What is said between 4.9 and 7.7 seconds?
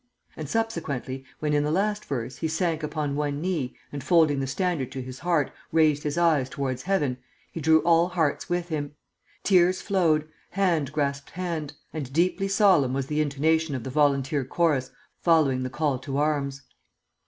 to his heart, raised his eyes towards heaven, he